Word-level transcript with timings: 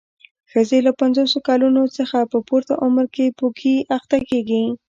ښځې 0.51 0.79
له 0.85 0.91
پنځوسو 0.99 1.37
کلونو 1.47 1.81
څخه 1.97 2.17
په 2.31 2.37
پورته 2.47 2.73
عمر 2.83 3.05
کې 3.15 3.35
پوکي 3.39 3.75
اخته 3.97 4.17
کېږي. 4.29 4.63